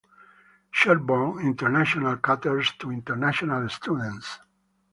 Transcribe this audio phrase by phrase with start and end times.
[0.71, 4.39] Sherborne International caters to international students.